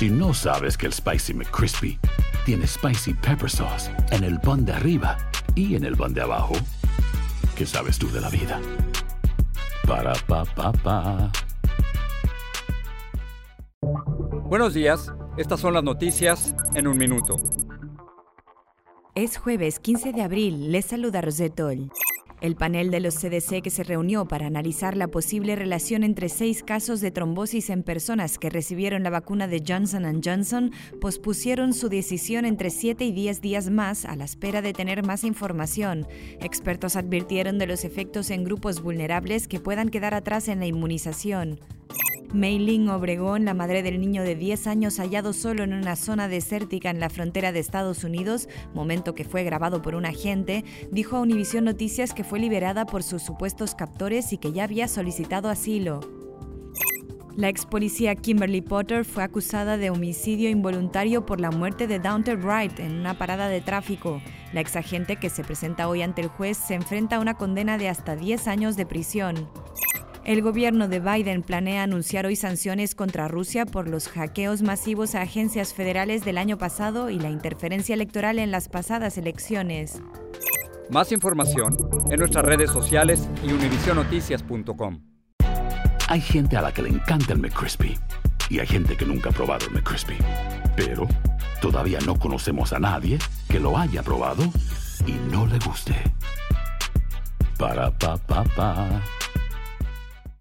[0.00, 1.98] Si no sabes que el Spicy McCrispy
[2.46, 5.18] tiene Spicy Pepper Sauce en el pan de arriba
[5.54, 6.54] y en el pan de abajo,
[7.54, 8.58] ¿qué sabes tú de la vida?
[9.86, 11.30] Para, pa, pa, pa.
[14.46, 17.38] Buenos días, estas son las noticias en un minuto.
[19.14, 21.90] Es jueves 15 de abril, les saluda Rosetol.
[22.40, 26.62] El panel de los CDC que se reunió para analizar la posible relación entre seis
[26.62, 32.46] casos de trombosis en personas que recibieron la vacuna de Johnson Johnson pospusieron su decisión
[32.46, 36.06] entre 7 y 10 días más a la espera de tener más información.
[36.40, 41.58] Expertos advirtieron de los efectos en grupos vulnerables que puedan quedar atrás en la inmunización.
[42.32, 46.88] Mei Obregón, la madre del niño de 10 años hallado solo en una zona desértica
[46.88, 51.20] en la frontera de Estados Unidos, momento que fue grabado por un agente, dijo a
[51.20, 56.00] Univision Noticias que fue liberada por sus supuestos captores y que ya había solicitado asilo.
[57.36, 62.36] La ex policía Kimberly Potter fue acusada de homicidio involuntario por la muerte de Daunte
[62.36, 64.22] Wright en una parada de tráfico.
[64.52, 67.76] La ex agente que se presenta hoy ante el juez se enfrenta a una condena
[67.76, 69.48] de hasta 10 años de prisión.
[70.30, 75.22] El gobierno de Biden planea anunciar hoy sanciones contra Rusia por los hackeos masivos a
[75.22, 80.00] agencias federales del año pasado y la interferencia electoral en las pasadas elecciones.
[80.88, 81.76] Más información
[82.12, 85.00] en nuestras redes sociales y univisionoticias.com.
[86.06, 87.98] Hay gente a la que le encanta el McCrispy
[88.50, 90.16] y hay gente que nunca ha probado el McCrispy.
[90.76, 91.08] Pero
[91.60, 94.44] todavía no conocemos a nadie que lo haya probado
[95.08, 95.96] y no le guste.
[97.58, 99.02] Para, pa, pa, pa.